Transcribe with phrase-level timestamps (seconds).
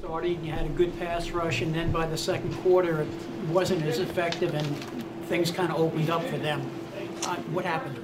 [0.00, 3.08] started, you had a good pass rush, and then by the second quarter, it
[3.50, 4.66] wasn't as effective, and
[5.26, 6.62] things kind of opened up for them.
[7.24, 8.02] Uh, what happened?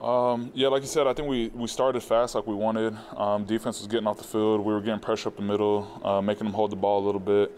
[0.00, 2.96] Um, yeah, like you said, I think we, we started fast like we wanted.
[3.16, 4.60] Um, defense was getting off the field.
[4.60, 7.20] We were getting pressure up the middle, uh, making them hold the ball a little
[7.20, 7.52] bit.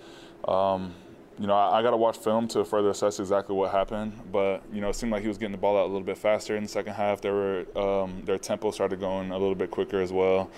[0.49, 0.93] Um,
[1.39, 4.13] you know, I, I got to watch film to further assess exactly what happened.
[4.33, 6.19] But you know, it seemed like he was getting the ball out a little bit
[6.19, 7.21] faster in the second half.
[7.21, 10.51] They were um, their tempo started going a little bit quicker as well,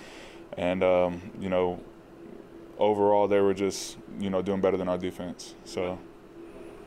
[0.57, 1.79] and um, you know,
[2.81, 5.55] overall they were just you know doing better than our defense.
[5.63, 5.99] So.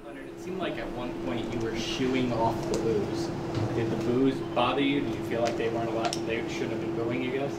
[0.04, 3.30] Leonard, it seemed like at one point you were shooing off the boos.
[3.76, 5.00] Did the boos bother you?
[5.00, 6.12] Do you feel like they weren't a allowed?
[6.26, 7.56] They shouldn't have been booing you guys.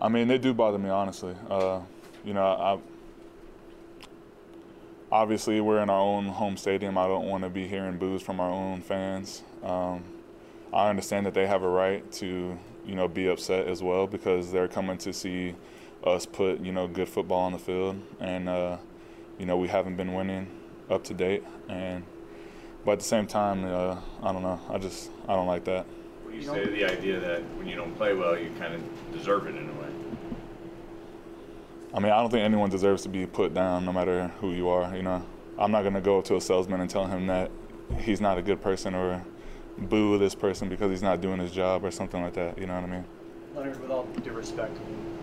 [0.00, 1.34] I mean, they do bother me honestly.
[1.48, 1.80] Uh,
[2.24, 2.78] you know, I
[5.10, 6.98] obviously we're in our own home stadium.
[6.98, 9.42] I don't want to be hearing boos from our own fans.
[9.62, 10.04] Um,
[10.72, 14.50] I understand that they have a right to, you know, be upset as well because
[14.50, 15.54] they're coming to see
[16.02, 18.78] us put, you know, good football on the field, and uh,
[19.38, 20.48] you know we haven't been winning
[20.88, 21.44] up to date.
[21.68, 22.02] And
[22.84, 24.58] but at the same time, uh, I don't know.
[24.70, 25.84] I just I don't like that.
[26.22, 28.74] What do you say to the idea that when you don't play well, you kind
[28.74, 29.88] of deserve it in a way?
[31.92, 34.68] I mean, I don't think anyone deserves to be put down, no matter who you
[34.68, 34.94] are.
[34.96, 35.24] You know,
[35.58, 37.50] I'm not gonna go to a salesman and tell him that
[38.00, 39.24] he's not a good person or
[39.78, 42.58] boo this person because he's not doing his job or something like that.
[42.58, 43.04] You know what I mean?
[43.54, 44.76] Leonard, with all due respect,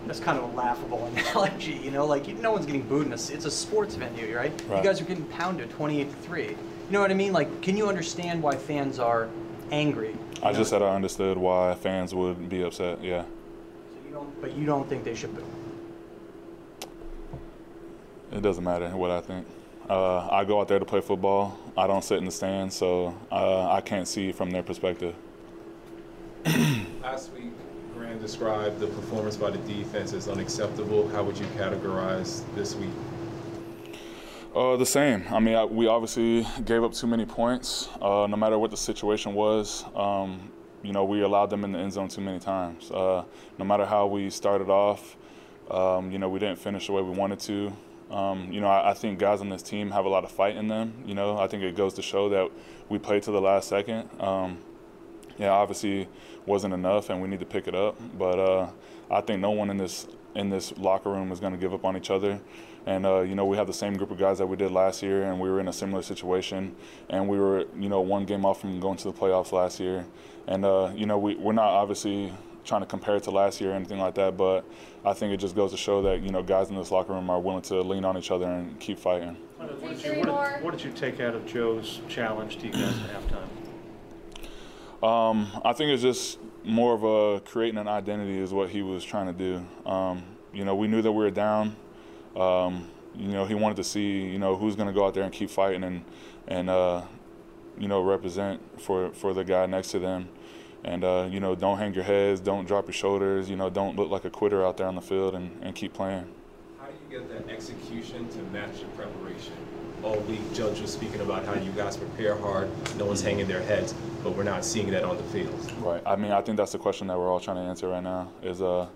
[0.06, 1.74] that's kind of a laughable analogy.
[1.74, 4.52] You know, like no one's getting booed in a, it's a sports venue, right?
[4.68, 4.78] Right.
[4.78, 6.48] You guys are getting pounded 28 to three.
[6.48, 6.56] You
[6.92, 7.32] know what I mean?
[7.32, 9.28] Like, can you understand why fans are
[9.70, 10.16] angry?
[10.42, 10.58] I know?
[10.58, 13.02] just said I understood why fans would be upset.
[13.02, 13.22] Yeah.
[13.22, 13.28] So
[14.06, 15.44] you don't, but you don't think they should boo.
[18.32, 19.46] It doesn't matter what I think.
[19.88, 21.58] Uh, I go out there to play football.
[21.76, 25.14] I don't sit in the stands, so uh, I can't see from their perspective.
[27.02, 27.52] Last week,
[27.94, 31.08] Graham described the performance by the defense as unacceptable.
[31.08, 32.90] How would you categorize this week?
[34.54, 35.24] Uh, the same.
[35.30, 37.88] I mean, I, we obviously gave up too many points.
[38.00, 40.50] Uh, no matter what the situation was, um,
[40.82, 42.90] you know, we allowed them in the end zone too many times.
[42.90, 43.24] Uh,
[43.58, 45.16] no matter how we started off,
[45.70, 47.72] um, you know, we didn't finish the way we wanted to.
[48.10, 50.56] Um, you know, I, I think guys on this team have a lot of fight
[50.56, 51.02] in them.
[51.06, 52.50] You know, I think it goes to show that
[52.88, 54.08] we played to the last second.
[54.20, 54.58] Um,
[55.38, 56.08] yeah, obviously
[56.46, 57.96] wasn't enough, and we need to pick it up.
[58.16, 58.70] But uh,
[59.10, 60.06] I think no one in this
[60.36, 62.40] in this locker room is going to give up on each other.
[62.86, 65.02] And uh, you know, we have the same group of guys that we did last
[65.02, 66.76] year, and we were in a similar situation,
[67.10, 70.06] and we were you know one game off from going to the playoffs last year.
[70.46, 72.32] And uh, you know, we we're not obviously
[72.64, 74.64] trying to compare it to last year or anything like that, but
[75.04, 77.28] I think it just goes to show that you know guys in this locker room
[77.28, 79.36] are willing to lean on each other and keep fighting.
[79.56, 82.72] What did, you, what, did, what did you take out of Joe's challenge to you
[82.72, 83.65] guys at halftime?
[85.02, 89.04] Um, I think it's just more of a creating an identity is what he was
[89.04, 89.88] trying to do.
[89.88, 91.76] Um, you know, we knew that we were down.
[92.34, 95.24] Um, you know, he wanted to see you know who's going to go out there
[95.24, 96.04] and keep fighting and
[96.48, 97.02] and uh,
[97.78, 100.28] you know represent for for the guy next to them.
[100.84, 103.50] And uh, you know, don't hang your heads, don't drop your shoulders.
[103.50, 105.92] You know, don't look like a quitter out there on the field, and, and keep
[105.92, 106.26] playing.
[106.78, 109.54] How do you get that execution to match your preparation?
[110.06, 113.60] All week, Judge was speaking about how you guys prepare hard, no one's hanging their
[113.60, 115.72] heads, but we're not seeing that on the field.
[115.80, 116.00] Right.
[116.06, 118.30] I mean, I think that's the question that we're all trying to answer right now
[118.40, 118.86] is uh,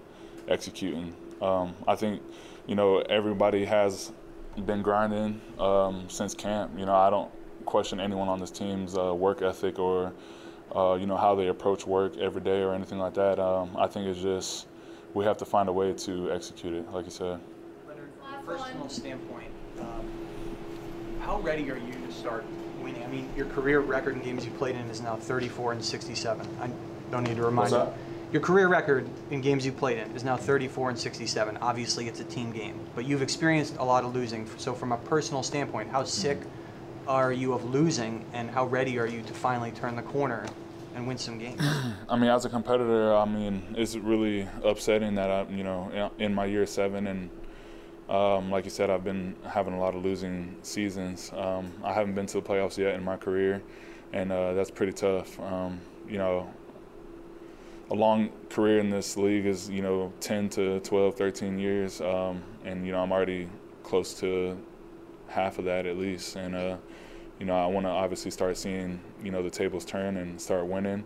[0.47, 1.13] executing.
[1.43, 2.23] Um, I think,
[2.69, 4.13] you know, everybody has
[4.67, 6.79] been grinding um, since camp.
[6.79, 7.33] You know, I don't
[7.65, 10.13] question anyone on this team's uh, work ethic or,
[10.77, 13.41] uh, you know, how they approach work every day or anything like that.
[13.41, 14.69] Um, I think it's just
[15.15, 17.41] we have to find a way to execute it, like you said.
[17.89, 19.51] Leonard, from a personal standpoint,
[19.81, 20.09] um,
[21.21, 22.45] how ready are you to start
[22.83, 23.03] winning?
[23.05, 26.47] I mean, your career record in games you played in is now 34 and 67.
[26.61, 26.71] I
[27.11, 28.05] don't need to remind What's you.
[28.33, 31.57] Your career record in games you played in is now 34 and 67.
[31.59, 34.49] Obviously, it's a team game, but you've experienced a lot of losing.
[34.57, 36.39] So, from a personal standpoint, how sick
[37.09, 40.47] are you of losing, and how ready are you to finally turn the corner
[40.95, 41.61] and win some games?
[42.09, 46.33] I mean, as a competitor, I mean, it's really upsetting that I, you know, in
[46.33, 47.31] my year seven, and
[48.11, 51.31] um, like you said, I've been having a lot of losing seasons.
[51.35, 53.63] Um, I haven't been to the playoffs yet in my career,
[54.13, 55.39] and uh, that's pretty tough.
[55.41, 56.53] Um, you know,
[57.91, 62.43] a long career in this league is, you know, 10 to 12, 13 years, um,
[62.65, 63.49] and you know, I'm already
[63.85, 64.59] close to
[65.29, 66.77] half of that at least, and uh,
[67.39, 70.67] you know, I want to obviously start seeing, you know, the tables turn and start
[70.67, 71.05] winning.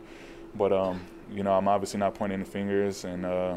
[0.56, 3.56] But, um, you know, I'm obviously not pointing the fingers and uh,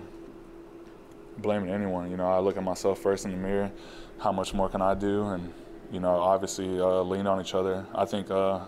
[1.38, 2.10] blaming anyone.
[2.12, 3.72] You know, I look at myself first in the mirror.
[4.20, 5.28] How much more can I do?
[5.28, 5.54] And,
[5.92, 7.86] you know, obviously uh, lean on each other.
[7.94, 8.62] I think uh,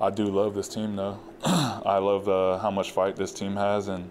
[0.00, 1.18] I do love this team, though.
[1.44, 3.88] I love uh, how much fight this team has.
[3.88, 4.10] And,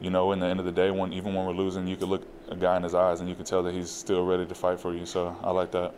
[0.00, 2.08] you know, in the end of the day, when even when we're losing, you could
[2.08, 4.54] look a guy in his eyes, and you can tell that he's still ready to
[4.54, 5.06] fight for you.
[5.06, 5.94] So I like that.